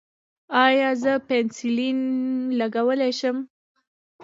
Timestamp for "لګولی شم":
2.59-3.37